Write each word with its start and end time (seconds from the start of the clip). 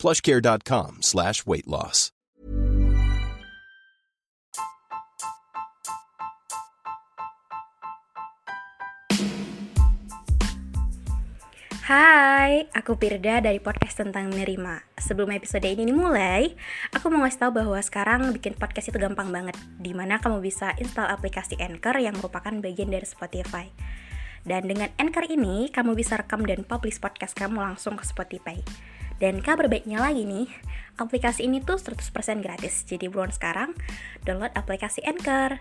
plushcare.com 0.00 1.04
slash 1.04 1.44
weight 1.44 1.68
loss. 1.68 2.08
Hai, 11.90 12.70
aku 12.70 12.94
Pirda 12.94 13.42
dari 13.42 13.58
podcast 13.58 13.98
tentang 13.98 14.30
menerima. 14.30 14.86
Sebelum 14.94 15.34
episode 15.34 15.66
ini 15.66 15.90
dimulai, 15.90 16.54
aku 16.94 17.10
mau 17.10 17.26
ngasih 17.26 17.42
tahu 17.42 17.52
bahwa 17.60 17.82
sekarang 17.82 18.30
bikin 18.30 18.54
podcast 18.54 18.94
itu 18.94 18.98
gampang 19.02 19.34
banget. 19.34 19.58
Di 19.76 19.90
mana 19.90 20.22
kamu 20.22 20.38
bisa 20.38 20.70
install 20.78 21.10
aplikasi 21.10 21.58
Anchor 21.58 21.98
yang 21.98 22.14
merupakan 22.14 22.54
bagian 22.62 22.94
dari 22.94 23.02
Spotify. 23.02 23.66
Dan 24.46 24.70
dengan 24.70 24.94
Anchor 25.02 25.26
ini, 25.28 25.66
kamu 25.74 25.98
bisa 25.98 26.14
rekam 26.14 26.46
dan 26.46 26.62
publish 26.62 27.02
podcast 27.02 27.34
kamu 27.34 27.58
langsung 27.58 27.98
ke 27.98 28.06
Spotify. 28.06 28.62
Dan 29.20 29.44
kabar 29.44 29.68
baiknya 29.68 30.00
lagi 30.00 30.24
nih, 30.24 30.48
aplikasi 30.96 31.44
ini 31.44 31.60
tuh 31.60 31.76
100% 31.76 32.40
gratis. 32.40 32.88
Jadi 32.88 33.04
buruan 33.12 33.28
sekarang, 33.28 33.76
download 34.24 34.48
aplikasi 34.56 35.04
Anchor. 35.04 35.60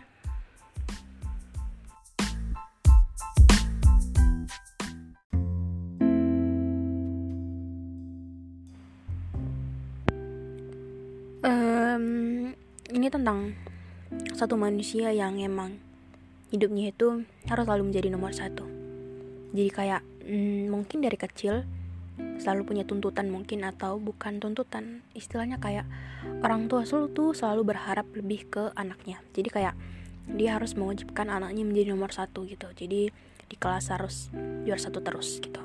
Um, 11.43 12.55
ini 12.95 13.11
tentang 13.11 13.59
satu 14.39 14.55
manusia 14.55 15.11
yang 15.11 15.35
emang 15.43 15.75
hidupnya 16.47 16.95
itu 16.95 17.27
harus 17.51 17.67
selalu 17.67 17.91
menjadi 17.91 18.07
nomor 18.07 18.31
satu. 18.31 18.63
Jadi 19.51 19.67
kayak 19.67 20.01
hmm, 20.23 20.71
mungkin 20.71 21.03
dari 21.03 21.19
kecil 21.19 21.67
selalu 22.39 22.71
punya 22.73 22.83
tuntutan 22.87 23.27
mungkin 23.27 23.67
atau 23.67 23.99
bukan 23.99 24.39
tuntutan. 24.39 25.03
Istilahnya 25.11 25.59
kayak 25.59 25.85
orang 26.41 26.71
tua 26.71 26.87
selalu 26.87 27.07
tuh 27.11 27.29
selalu 27.35 27.75
berharap 27.75 28.07
lebih 28.15 28.47
ke 28.47 28.63
anaknya. 28.73 29.19
Jadi 29.35 29.49
kayak 29.51 29.75
dia 30.29 30.55
harus 30.55 30.77
mewajibkan 30.79 31.27
anaknya 31.27 31.67
menjadi 31.67 31.93
nomor 31.93 32.15
satu 32.15 32.47
gitu. 32.47 32.71
Jadi 32.71 33.11
di 33.49 33.55
kelas 33.57 33.91
harus 33.91 34.31
juara 34.63 34.79
satu 34.79 35.03
terus 35.03 35.41
gitu. 35.43 35.61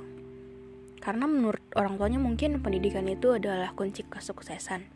Karena 0.99 1.29
menurut 1.29 1.61
orang 1.77 2.01
tuanya 2.01 2.17
mungkin 2.17 2.65
pendidikan 2.65 3.05
itu 3.07 3.37
adalah 3.37 3.77
kunci 3.77 4.03
kesuksesan. 4.09 4.89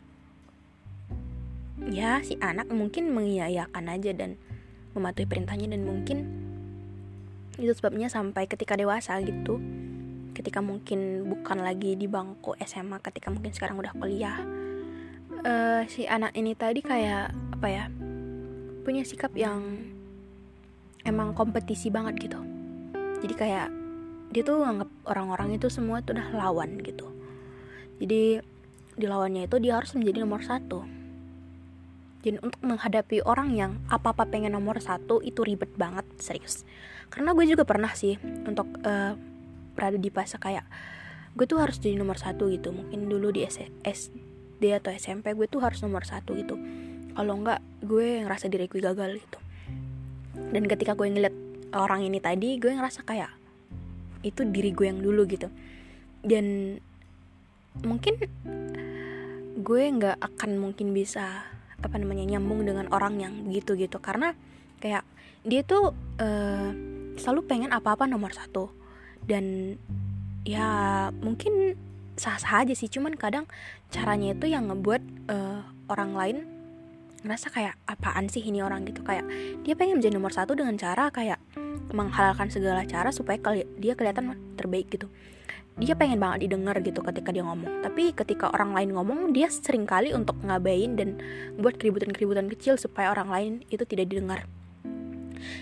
Ya 1.89 2.19
si 2.25 2.35
anak 2.43 2.67
mungkin 2.73 3.13
mengiyakan 3.15 3.87
aja 3.87 4.11
dan 4.11 4.35
mematuhi 4.97 5.29
perintahnya 5.29 5.71
dan 5.71 5.85
mungkin 5.85 6.17
itu 7.59 7.71
sebabnya 7.75 8.07
sampai 8.07 8.47
ketika 8.47 8.79
dewasa 8.79 9.19
gitu 9.21 9.59
ketika 10.39 10.63
mungkin 10.63 11.27
bukan 11.27 11.59
lagi 11.59 11.99
di 11.99 12.07
bangku 12.07 12.55
SMA 12.63 13.03
ketika 13.03 13.27
mungkin 13.27 13.51
sekarang 13.51 13.75
udah 13.75 13.91
kuliah. 13.91 14.39
Uh, 15.39 15.83
si 15.91 16.07
anak 16.07 16.31
ini 16.35 16.55
tadi 16.55 16.79
kayak 16.79 17.35
apa 17.59 17.67
ya 17.67 17.85
punya 18.87 19.03
sikap 19.03 19.35
yang 19.35 19.83
emang 21.03 21.35
kompetisi 21.35 21.91
banget 21.91 22.31
gitu. 22.31 22.39
Jadi 23.19 23.35
kayak 23.35 23.67
dia 24.31 24.41
tuh 24.47 24.63
nganggap 24.63 24.89
orang-orang 25.11 25.59
itu 25.59 25.67
semua 25.67 25.99
tuh 25.99 26.15
udah 26.15 26.31
lawan 26.31 26.79
gitu. 26.87 27.11
Jadi 27.99 28.39
di 28.95 29.05
lawannya 29.07 29.47
itu 29.47 29.59
dia 29.59 29.75
harus 29.75 29.91
menjadi 29.91 30.23
nomor 30.23 30.39
satu. 30.39 30.87
Jadi 32.19 32.39
untuk 32.43 32.59
menghadapi 32.63 33.23
orang 33.23 33.55
yang 33.55 33.71
apa-apa 33.87 34.27
pengen 34.27 34.55
nomor 34.55 34.79
satu 34.79 35.23
itu 35.23 35.43
ribet 35.43 35.71
banget 35.75 36.03
serius. 36.19 36.67
Karena 37.07 37.31
gue 37.31 37.47
juga 37.47 37.63
pernah 37.63 37.91
sih 37.95 38.19
untuk 38.43 38.67
uh, 38.83 39.15
berada 39.73 39.97
di 39.97 40.09
fase 40.11 40.37
kayak 40.37 40.65
gue 41.37 41.45
tuh 41.45 41.61
harus 41.61 41.77
jadi 41.77 41.95
nomor 41.95 42.17
satu 42.17 42.49
gitu. 42.49 42.73
Mungkin 42.73 43.07
dulu 43.07 43.31
di 43.31 43.45
SD 43.47 44.63
atau 44.75 44.91
SMP 44.91 45.31
gue 45.37 45.47
tuh 45.47 45.61
harus 45.63 45.79
nomor 45.85 46.03
satu 46.03 46.35
gitu. 46.35 46.59
Kalau 47.13 47.33
enggak 47.35 47.59
gue 47.83 48.23
ngerasa 48.25 48.51
diri 48.51 48.67
gue 48.67 48.81
gagal 48.81 49.19
gitu. 49.19 49.39
Dan 50.49 50.65
ketika 50.65 50.95
gue 50.95 51.07
ngeliat 51.07 51.35
orang 51.75 52.03
ini 52.03 52.17
tadi 52.19 52.57
gue 52.57 52.71
ngerasa 52.73 53.05
kayak 53.05 53.31
itu 54.25 54.43
diri 54.47 54.75
gue 54.75 54.85
yang 54.89 54.99
dulu 54.99 55.23
gitu. 55.29 55.47
Dan 56.19 56.75
mungkin 57.85 58.19
gue 59.59 59.83
nggak 59.95 60.17
akan 60.19 60.51
mungkin 60.59 60.91
bisa 60.91 61.47
apa 61.79 61.95
namanya 61.95 62.27
nyambung 62.35 62.67
dengan 62.67 62.91
orang 62.91 63.21
yang 63.21 63.33
gitu 63.53 63.79
gitu. 63.79 64.01
Karena 64.03 64.35
kayak 64.83 65.07
dia 65.47 65.63
tuh 65.63 65.95
uh, 66.19 66.69
selalu 67.15 67.41
pengen 67.47 67.71
apa-apa 67.71 68.07
nomor 68.07 68.31
satu 68.35 68.78
dan 69.27 69.75
ya 70.47 70.67
mungkin 71.19 71.75
sah-sah 72.19 72.67
aja 72.67 72.75
sih. 72.75 72.91
Cuman 72.91 73.15
kadang 73.15 73.47
caranya 73.89 74.35
itu 74.35 74.51
yang 74.51 74.67
ngebuat 74.67 75.01
uh, 75.31 75.63
orang 75.87 76.11
lain 76.13 76.37
ngerasa 77.19 77.51
kayak 77.51 77.75
apaan 77.87 78.27
sih 78.27 78.43
ini 78.43 78.59
orang? 78.59 78.83
Gitu. 78.83 79.01
Kayak 79.01 79.25
dia 79.63 79.73
pengen 79.79 80.03
menjadi 80.03 80.13
nomor 80.19 80.35
satu 80.35 80.53
dengan 80.53 80.75
cara 80.75 81.07
kayak 81.09 81.39
menghalalkan 81.89 82.51
segala 82.53 82.85
cara 82.85 83.09
supaya 83.09 83.39
dia 83.79 83.95
kelihatan 83.95 84.37
terbaik 84.59 84.91
gitu. 84.93 85.07
Dia 85.79 85.95
pengen 85.95 86.19
banget 86.19 86.43
didengar 86.51 86.75
gitu 86.83 86.99
ketika 86.99 87.31
dia 87.31 87.47
ngomong. 87.47 87.79
Tapi 87.79 88.11
ketika 88.11 88.51
orang 88.51 88.75
lain 88.75 88.91
ngomong 88.99 89.31
dia 89.31 89.47
sering 89.47 89.87
kali 89.87 90.11
untuk 90.11 90.35
ngabain 90.43 90.99
dan 90.99 91.15
buat 91.55 91.79
keributan-keributan 91.79 92.51
kecil 92.51 92.75
supaya 92.75 93.15
orang 93.15 93.31
lain 93.31 93.51
itu 93.71 93.87
tidak 93.87 94.11
didengar. 94.11 94.43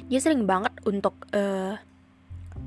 Dia 0.09 0.17
sering 0.17 0.49
banget 0.49 0.73
untuk 0.89 1.13
uh, 1.37 1.77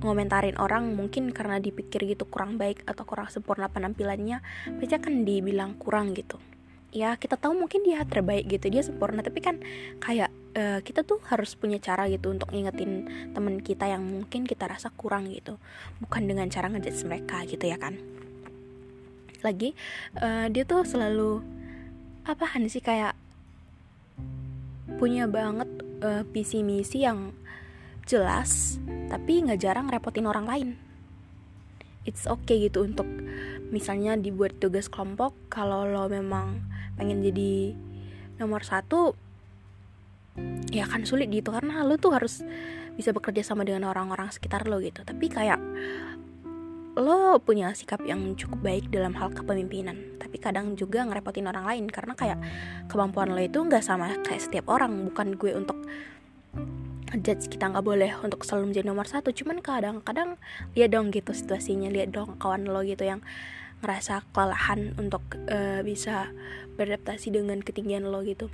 ngomentarin 0.00 0.56
orang 0.56 0.96
mungkin 0.96 1.30
karena 1.30 1.60
dipikir 1.60 2.04
gitu 2.08 2.24
kurang 2.24 2.56
baik 2.56 2.84
atau 2.88 3.04
kurang 3.04 3.28
sempurna 3.28 3.68
penampilannya 3.68 4.40
pasti 4.80 4.94
akan 4.96 5.28
dibilang 5.28 5.76
kurang 5.76 6.16
gitu. 6.16 6.40
Ya 6.90 7.14
kita 7.14 7.38
tahu 7.38 7.54
mungkin 7.54 7.86
dia 7.86 8.02
terbaik 8.02 8.50
gitu 8.50 8.66
dia 8.66 8.82
sempurna 8.82 9.22
tapi 9.22 9.38
kan 9.38 9.62
kayak 10.02 10.32
uh, 10.58 10.80
kita 10.82 11.06
tuh 11.06 11.22
harus 11.30 11.54
punya 11.54 11.78
cara 11.78 12.10
gitu 12.10 12.34
untuk 12.34 12.50
ngingetin 12.50 13.06
temen 13.30 13.62
kita 13.62 13.86
yang 13.86 14.02
mungkin 14.02 14.48
kita 14.48 14.66
rasa 14.66 14.90
kurang 14.90 15.30
gitu. 15.30 15.60
Bukan 16.02 16.26
dengan 16.26 16.50
cara 16.50 16.66
ngejudge 16.72 17.06
mereka 17.06 17.46
gitu 17.46 17.62
ya 17.62 17.78
kan. 17.78 17.94
Lagi 19.44 19.76
uh, 20.18 20.50
dia 20.50 20.66
tuh 20.66 20.82
selalu 20.82 21.44
apaan 22.26 22.66
sih 22.66 22.82
kayak 22.82 23.14
punya 24.98 25.30
banget 25.30 25.70
uh, 26.02 26.26
visi 26.34 26.66
misi 26.66 27.06
yang 27.06 27.32
jelas 28.10 28.82
tapi 29.06 29.46
nggak 29.46 29.62
jarang 29.62 29.86
repotin 29.86 30.26
orang 30.26 30.46
lain. 30.50 30.68
It's 32.02 32.26
okay 32.26 32.66
gitu 32.66 32.82
untuk 32.82 33.06
misalnya 33.70 34.18
dibuat 34.18 34.58
tugas 34.58 34.90
kelompok 34.90 35.30
kalau 35.46 35.86
lo 35.86 36.10
memang 36.10 36.66
pengen 36.98 37.22
jadi 37.22 37.78
nomor 38.42 38.66
satu 38.66 39.14
ya 40.74 40.90
kan 40.90 41.06
sulit 41.06 41.30
gitu 41.30 41.54
karena 41.54 41.86
lo 41.86 41.98
tuh 42.02 42.10
harus 42.16 42.42
bisa 42.98 43.14
bekerja 43.14 43.46
sama 43.46 43.62
dengan 43.62 43.86
orang-orang 43.86 44.34
sekitar 44.34 44.66
lo 44.66 44.82
gitu. 44.82 45.06
Tapi 45.06 45.30
kayak 45.30 45.60
lo 46.98 47.38
punya 47.38 47.70
sikap 47.78 48.02
yang 48.02 48.34
cukup 48.34 48.58
baik 48.66 48.90
dalam 48.90 49.14
hal 49.14 49.30
kepemimpinan 49.30 50.18
tapi 50.18 50.42
kadang 50.42 50.74
juga 50.74 51.06
ngerepotin 51.06 51.46
orang 51.46 51.62
lain 51.62 51.86
karena 51.86 52.18
kayak 52.18 52.38
kemampuan 52.90 53.30
lo 53.30 53.38
itu 53.38 53.62
nggak 53.62 53.82
sama 53.86 54.18
kayak 54.26 54.42
setiap 54.42 54.66
orang. 54.66 55.06
Bukan 55.06 55.38
gue 55.38 55.54
untuk 55.54 55.78
judge 57.18 57.50
kita 57.50 57.70
nggak 57.74 57.82
boleh 57.82 58.12
untuk 58.22 58.46
selalu 58.46 58.70
menjadi 58.70 58.86
nomor 58.86 59.06
satu. 59.10 59.34
Cuman 59.34 59.58
kadang-kadang 59.58 60.38
lihat 60.78 60.94
dong 60.94 61.10
gitu 61.10 61.34
situasinya. 61.34 61.90
Lihat 61.90 62.14
dong 62.14 62.38
kawan 62.38 62.70
lo 62.70 62.86
gitu 62.86 63.02
yang 63.02 63.24
ngerasa 63.80 64.22
kelelahan 64.30 64.94
untuk 65.00 65.24
uh, 65.48 65.80
bisa 65.82 66.30
beradaptasi 66.78 67.34
dengan 67.34 67.64
ketinggian 67.64 68.06
lo 68.06 68.22
gitu. 68.22 68.46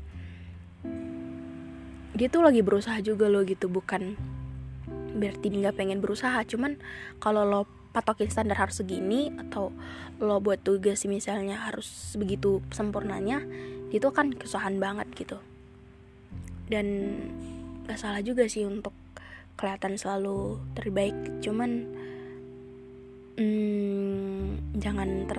Dia 2.17 2.33
tuh 2.33 2.41
lagi 2.41 2.65
berusaha 2.65 2.97
juga 3.05 3.29
lo 3.29 3.45
gitu. 3.45 3.69
Bukan 3.69 4.17
berarti 5.21 5.47
nggak 5.53 5.77
pengen 5.77 6.01
berusaha. 6.01 6.41
Cuman 6.49 6.81
kalau 7.21 7.45
lo 7.45 7.63
patokin 7.97 8.29
standar 8.29 8.61
harus 8.61 8.81
segini 8.81 9.33
atau 9.37 9.73
lo 10.21 10.37
buat 10.41 10.61
tugas 10.61 11.09
misalnya 11.09 11.65
harus 11.65 12.13
begitu 12.21 12.61
sempurnanya 12.69 13.41
itu 13.89 14.09
kan 14.13 14.33
kesusahan 14.33 14.77
banget 14.77 15.09
gitu. 15.17 15.41
Dan 16.69 16.87
gak 17.87 17.99
salah 17.99 18.21
juga 18.21 18.51
sih 18.51 18.67
untuk 18.67 18.93
kelihatan 19.57 19.97
selalu 19.97 20.61
terbaik. 20.77 21.17
Cuman 21.41 21.89
hmm, 23.41 24.77
jangan 24.77 25.09
ter 25.27 25.39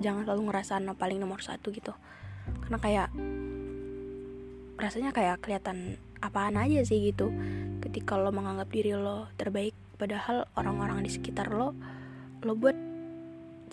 jangan 0.00 0.24
selalu 0.24 0.42
ngerasa 0.48 0.80
no 0.80 0.96
paling 0.96 1.20
nomor 1.20 1.44
satu 1.44 1.68
gitu. 1.74 1.92
Karena 2.66 2.78
kayak 2.80 3.08
rasanya 4.80 5.12
kayak 5.12 5.44
kelihatan 5.44 6.00
apaan 6.24 6.56
aja 6.56 6.80
sih 6.86 7.12
gitu. 7.12 7.28
Ketika 7.84 8.16
lo 8.16 8.32
menganggap 8.32 8.72
diri 8.72 8.96
lo 8.96 9.28
terbaik 9.36 9.76
padahal 10.00 10.48
orang-orang 10.56 11.04
di 11.04 11.10
sekitar 11.12 11.52
lo 11.52 11.76
lo 12.40 12.52
buat 12.56 12.76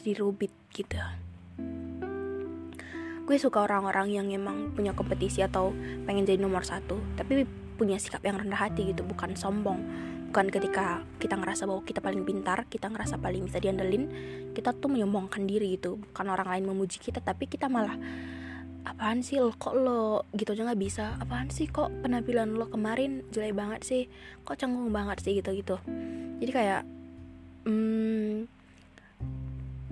jadi 0.04 0.20
rubit 0.20 0.52
gitu. 0.76 1.00
Gue 3.28 3.36
suka 3.36 3.60
orang-orang 3.60 4.08
yang 4.12 4.28
emang 4.32 4.72
punya 4.72 4.96
kompetisi 4.96 5.44
atau 5.44 5.76
pengen 6.08 6.24
jadi 6.24 6.40
nomor 6.40 6.64
satu 6.64 7.00
tapi 7.20 7.44
punya 7.78 8.02
sikap 8.02 8.26
yang 8.26 8.42
rendah 8.42 8.58
hati 8.58 8.90
gitu 8.90 9.06
bukan 9.06 9.38
sombong. 9.38 9.80
Bukan 10.28 10.52
ketika 10.52 11.06
kita 11.22 11.40
ngerasa 11.40 11.64
bahwa 11.70 11.86
kita 11.88 12.04
paling 12.04 12.28
pintar 12.28 12.68
kita 12.68 12.92
ngerasa 12.92 13.16
paling 13.22 13.48
bisa 13.48 13.64
diandelin 13.64 14.12
kita 14.52 14.76
tuh 14.76 14.90
menyombongkan 14.90 15.46
diri 15.46 15.78
gitu. 15.78 16.02
Bukan 16.02 16.26
orang 16.28 16.50
lain 16.58 16.66
memuji 16.74 16.98
kita 17.00 17.22
tapi 17.22 17.46
kita 17.46 17.70
malah 17.70 17.96
apaan 18.84 19.22
sih 19.24 19.40
lo? 19.40 19.54
Kok 19.56 19.76
lo? 19.78 20.26
Gitu 20.34 20.52
aja 20.52 20.68
nggak 20.68 20.82
bisa. 20.82 21.16
Apaan 21.22 21.54
sih? 21.54 21.70
Kok 21.70 22.04
penampilan 22.04 22.58
lo 22.58 22.68
kemarin 22.68 23.24
jelek 23.32 23.56
banget 23.56 23.82
sih? 23.86 24.04
Kok 24.44 24.58
canggung 24.58 24.90
banget 24.92 25.22
sih? 25.24 25.38
Gitu 25.38 25.54
gitu 25.64 25.78
jadi 26.38 26.52
kayak 26.54 26.82
hmm, 27.66 28.46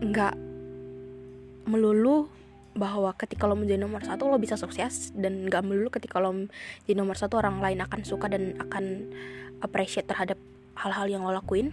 nggak 0.01 0.33
hmm, 0.37 1.65
melulu 1.65 2.29
bahwa 2.75 3.15
ketika 3.15 3.47
lo 3.47 3.55
menjadi 3.55 3.87
nomor 3.87 4.03
satu 4.03 4.27
lo 4.27 4.35
bisa 4.35 4.59
sukses 4.59 5.15
dan 5.15 5.47
gak 5.47 5.63
melulu 5.63 5.87
ketika 5.87 6.19
lo 6.19 6.35
jadi 6.83 6.95
nomor 6.99 7.15
satu 7.15 7.39
orang 7.39 7.63
lain 7.63 7.79
akan 7.79 8.03
suka 8.03 8.27
dan 8.27 8.59
akan 8.59 9.15
appreciate 9.63 10.05
terhadap 10.05 10.35
hal-hal 10.75 11.07
yang 11.07 11.23
lo 11.23 11.31
lakuin. 11.31 11.71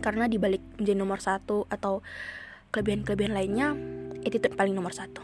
Karena 0.00 0.24
dibalik 0.24 0.64
menjadi 0.80 0.96
nomor 0.96 1.20
satu 1.20 1.68
atau 1.68 2.00
kelebihan-kelebihan 2.72 3.36
lainnya 3.36 3.76
itu 4.24 4.40
paling 4.48 4.72
nomor 4.72 4.96
satu. 4.96 5.20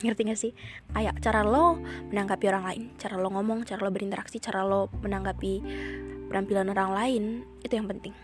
Ngerti 0.00 0.20
gak 0.30 0.40
sih? 0.40 0.52
Kayak 0.94 1.18
cara 1.18 1.42
lo 1.42 1.82
menanggapi 2.14 2.44
orang 2.46 2.64
lain 2.70 2.82
cara 2.94 3.18
lo 3.18 3.28
ngomong 3.34 3.66
cara 3.66 3.82
lo 3.82 3.90
berinteraksi 3.90 4.38
cara 4.38 4.62
lo 4.62 4.90
menanggapi 5.02 5.52
penampilan 6.30 6.70
orang 6.70 6.90
lain 6.94 7.22
itu 7.66 7.74
yang 7.74 7.90
penting. 7.90 8.14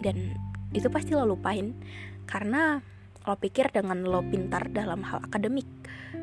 Dan 0.00 0.32
itu 0.72 0.88
pasti 0.88 1.12
lo 1.12 1.28
lupain 1.28 1.76
karena 2.24 2.80
lo 3.26 3.36
pikir 3.36 3.68
dengan 3.68 4.00
lo 4.06 4.24
pintar 4.24 4.72
dalam 4.72 5.04
hal 5.04 5.20
akademik. 5.24 5.68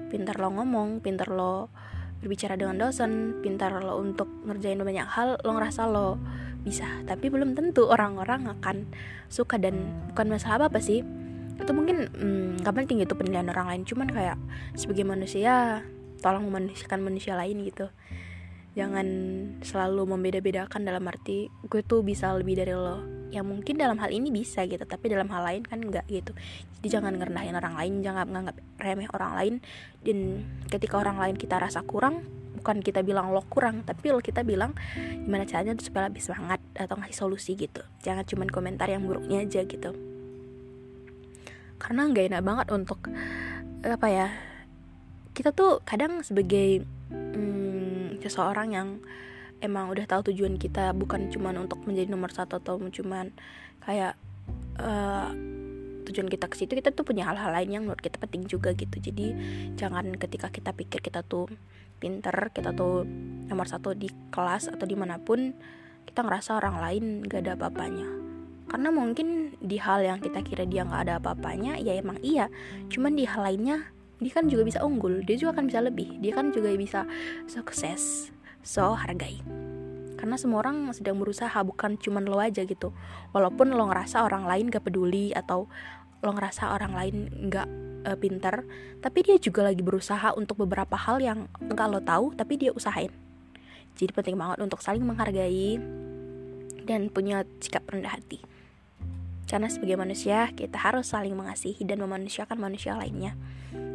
Pintar 0.09 0.41
lo 0.41 0.49
ngomong 0.49 1.03
pintar 1.03 1.29
lo 1.29 1.69
berbicara 2.17 2.57
dengan 2.57 2.81
dosen 2.81 3.37
pintar 3.45 3.77
lo 3.77 4.01
untuk 4.01 4.25
ngerjain 4.49 4.81
banyak 4.81 5.05
hal 5.05 5.37
lo 5.45 5.51
ngerasa 5.53 5.85
lo 5.85 6.17
bisa. 6.65 6.87
Tapi 7.05 7.29
belum 7.29 7.53
tentu 7.53 7.85
orang-orang 7.85 8.49
akan 8.57 8.89
suka 9.29 9.61
dan 9.61 9.85
bukan 10.13 10.33
masalah 10.33 10.65
apa 10.65 10.77
apa 10.77 10.79
sih. 10.81 11.05
Itu 11.57 11.71
mungkin 11.73 12.09
hmm, 12.09 12.65
gak 12.65 12.73
penting 12.73 13.01
itu 13.01 13.13
penilaian 13.13 13.49
orang 13.53 13.69
lain. 13.69 13.83
Cuman 13.85 14.09
kayak 14.09 14.37
sebagai 14.73 15.05
manusia 15.05 15.85
tolong 16.21 16.49
memanusiakan 16.49 17.05
manusia 17.05 17.37
lain 17.37 17.61
gitu. 17.61 17.93
Jangan 18.77 19.07
selalu 19.65 20.05
membeda-bedakan 20.17 20.85
dalam 20.85 21.05
arti 21.09 21.49
gue 21.65 21.81
tuh 21.81 22.05
bisa 22.05 22.29
lebih 22.37 22.57
dari 22.61 22.77
lo 22.77 23.16
ya 23.27 23.43
mungkin 23.43 23.75
dalam 23.75 23.99
hal 23.99 24.07
ini 24.09 24.31
bisa 24.31 24.63
gitu 24.63 24.87
tapi 24.87 25.11
dalam 25.11 25.27
hal 25.27 25.43
lain 25.43 25.63
kan 25.67 25.83
enggak 25.83 26.07
gitu. 26.07 26.31
Jadi 26.79 26.87
jangan 26.87 27.15
ngerendahin 27.17 27.55
orang 27.55 27.75
lain 27.75 27.93
jangan 28.03 28.25
menganggap 28.27 28.55
remeh 28.79 29.09
orang 29.11 29.31
lain. 29.35 29.53
Dan 30.03 30.17
ketika 30.71 31.01
orang 31.01 31.19
lain 31.19 31.35
kita 31.35 31.59
rasa 31.59 31.83
kurang 31.83 32.23
bukan 32.57 32.81
kita 32.81 33.05
bilang 33.05 33.31
lo 33.31 33.45
kurang 33.47 33.85
tapi 33.85 34.09
lo 34.11 34.19
kita 34.19 34.41
bilang 34.41 34.73
gimana 34.97 35.45
caranya 35.45 35.77
supaya 35.77 36.09
lebih 36.09 36.23
semangat 36.25 36.59
atau 36.73 36.95
ngasih 36.97 37.17
solusi 37.17 37.55
gitu. 37.55 37.83
Jangan 38.03 38.23
cuma 38.27 38.43
komentar 38.47 38.87
yang 38.87 39.03
buruknya 39.03 39.43
aja 39.43 39.63
gitu. 39.67 39.91
Karena 41.77 42.09
nggak 42.09 42.33
enak 42.33 42.43
banget 42.43 42.67
untuk 42.73 43.05
apa 43.85 44.07
ya 44.09 44.27
kita 45.37 45.53
tuh 45.53 45.85
kadang 45.85 46.25
sebagai 46.25 46.81
seseorang 48.17 48.73
yang 48.73 48.89
emang 49.61 49.89
udah 49.89 50.05
tahu 50.05 50.33
tujuan 50.33 50.55
kita 50.61 50.93
bukan 50.93 51.29
cuma 51.33 51.49
untuk 51.55 51.81
menjadi 51.85 52.09
nomor 52.09 52.29
satu 52.29 52.61
atau 52.61 52.77
cuma 52.93 53.29
kayak 53.81 54.13
uh, 54.77 55.31
tujuan 56.07 56.31
kita 56.31 56.47
ke 56.47 56.55
situ 56.55 56.71
kita 56.79 56.95
tuh 56.95 57.03
punya 57.03 57.27
hal-hal 57.27 57.51
lain 57.51 57.69
yang 57.69 57.83
menurut 57.83 57.99
kita 57.99 58.15
penting 58.21 58.47
juga 58.47 58.71
gitu. 58.71 58.95
Jadi 58.97 59.35
jangan 59.75 60.15
ketika 60.15 60.47
kita 60.47 60.71
pikir 60.71 61.03
kita 61.03 61.21
tuh 61.25 61.51
pinter 61.97 62.53
kita 62.53 62.71
tuh 62.71 63.03
nomor 63.49 63.67
satu 63.67 63.91
di 63.91 64.07
kelas 64.31 64.71
atau 64.71 64.85
di 64.87 64.95
mana 64.95 65.19
pun 65.19 65.51
kita 66.07 66.23
ngerasa 66.23 66.55
orang 66.55 66.79
lain 66.79 67.03
gak 67.27 67.43
ada 67.43 67.59
apa-apanya. 67.59 68.07
Karena 68.67 68.91
mungkin 68.91 69.55
di 69.63 69.79
hal 69.79 70.03
yang 70.03 70.19
kita 70.19 70.43
kira 70.43 70.67
dia 70.67 70.83
nggak 70.83 71.07
ada 71.07 71.13
apa-apanya 71.23 71.79
ya 71.79 71.95
emang 71.95 72.19
iya. 72.23 72.51
Cuman 72.91 73.15
di 73.15 73.23
hal 73.23 73.43
lainnya 73.43 73.91
dia 74.17 74.33
kan 74.33 74.49
juga 74.49 74.65
bisa 74.65 74.81
unggul 74.81 75.21
dia 75.21 75.37
juga 75.37 75.61
kan 75.61 75.69
bisa 75.69 75.77
lebih 75.77 76.17
dia 76.17 76.33
kan 76.33 76.49
juga 76.49 76.73
bisa 76.73 77.05
sukses 77.45 78.33
so 78.67 78.99
hargai. 78.99 79.39
Karena 80.19 80.35
semua 80.35 80.59
orang 80.59 80.91
sedang 80.91 81.15
berusaha 81.15 81.55
bukan 81.63 81.95
cuman 81.95 82.27
lo 82.27 82.43
aja 82.43 82.67
gitu. 82.67 82.91
Walaupun 83.31 83.71
lo 83.71 83.87
ngerasa 83.87 84.27
orang 84.27 84.43
lain 84.43 84.67
gak 84.67 84.83
peduli 84.83 85.31
atau 85.31 85.71
lo 86.19 86.31
ngerasa 86.35 86.75
orang 86.75 86.91
lain 86.91 87.15
gak 87.47 87.69
uh, 88.03 88.17
pinter 88.17 88.65
tapi 88.99 89.21
dia 89.21 89.37
juga 89.37 89.61
lagi 89.61 89.85
berusaha 89.85 90.33
untuk 90.33 90.65
beberapa 90.65 90.97
hal 90.97 91.21
yang 91.21 91.45
enggak 91.61 91.87
lo 91.87 92.01
tahu 92.01 92.33
tapi 92.33 92.57
dia 92.57 92.73
usahain. 92.73 93.13
Jadi 93.97 94.11
penting 94.13 94.37
banget 94.37 94.61
untuk 94.61 94.81
saling 94.81 95.05
menghargai 95.05 95.77
dan 96.85 97.09
punya 97.11 97.43
sikap 97.61 97.85
rendah 97.89 98.13
hati. 98.13 98.41
Karena 99.47 99.71
sebagai 99.71 99.95
manusia, 99.95 100.51
kita 100.51 100.75
harus 100.75 101.07
saling 101.15 101.31
mengasihi 101.31 101.87
dan 101.87 102.03
memanusiakan 102.03 102.59
manusia 102.59 102.99
lainnya. 102.99 103.31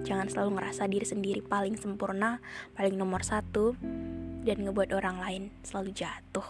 Jangan 0.02 0.32
selalu 0.32 0.58
ngerasa 0.58 0.88
diri 0.88 1.04
sendiri 1.04 1.40
paling 1.44 1.76
sempurna, 1.76 2.40
paling 2.72 2.96
nomor 2.96 3.20
satu, 3.20 3.76
dan 4.42 4.62
ngebuat 4.66 4.94
orang 4.94 5.22
lain 5.22 5.42
selalu 5.62 5.94
jatuh. 5.94 6.46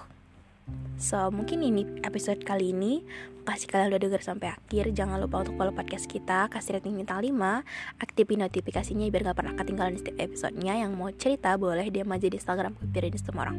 So, 0.96 1.28
mungkin 1.34 1.66
ini 1.66 1.82
episode 2.06 2.46
kali 2.46 2.70
ini. 2.70 3.02
Makasih 3.42 3.66
kalian 3.66 3.90
udah 3.90 4.00
denger 4.06 4.22
sampai 4.22 4.54
akhir. 4.54 4.94
Jangan 4.94 5.18
lupa 5.18 5.42
untuk 5.42 5.58
follow 5.58 5.74
podcast 5.74 6.06
kita, 6.06 6.46
kasih 6.46 6.78
rating 6.78 6.94
bintang 6.94 7.18
5, 7.18 7.66
aktifin 7.98 8.38
notifikasinya 8.46 9.10
biar 9.10 9.34
gak 9.34 9.38
pernah 9.42 9.54
ketinggalan 9.58 9.98
setiap 9.98 10.16
episodenya. 10.22 10.78
Yang 10.78 10.92
mau 10.94 11.10
cerita 11.10 11.58
boleh 11.58 11.90
DM 11.90 12.06
aja 12.06 12.26
di 12.30 12.38
Instagram 12.38 12.78
Kepirin 12.78 13.18
semua 13.18 13.50
orang. 13.50 13.58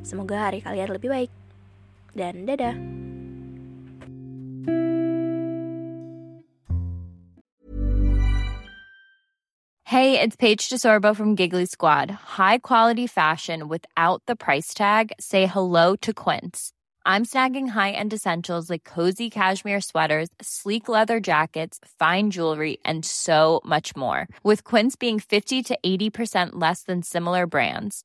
Semoga 0.00 0.48
hari 0.48 0.64
kalian 0.64 0.96
lebih 0.96 1.12
baik. 1.12 1.30
Dan 2.16 2.48
dadah. 2.48 2.74
Hey, 9.90 10.20
it's 10.20 10.36
Paige 10.36 10.68
DeSorbo 10.68 11.16
from 11.16 11.34
Giggly 11.34 11.66
Squad. 11.66 12.12
High 12.12 12.58
quality 12.58 13.08
fashion 13.08 13.66
without 13.66 14.22
the 14.26 14.36
price 14.36 14.72
tag. 14.72 15.10
Say 15.18 15.46
hello 15.46 15.96
to 15.96 16.14
Quince. 16.14 16.70
I'm 17.04 17.24
snagging 17.24 17.66
high-end 17.70 18.12
essentials 18.12 18.70
like 18.70 18.84
cozy 18.84 19.28
cashmere 19.30 19.80
sweaters, 19.80 20.28
sleek 20.40 20.88
leather 20.88 21.18
jackets, 21.18 21.80
fine 21.98 22.30
jewelry, 22.30 22.78
and 22.84 23.04
so 23.04 23.62
much 23.64 23.96
more. 23.96 24.28
With 24.44 24.62
Quince 24.62 24.94
being 24.94 25.18
50 25.18 25.64
to 25.64 25.78
80% 25.84 26.50
less 26.52 26.84
than 26.84 27.02
similar 27.02 27.48
brands. 27.48 28.04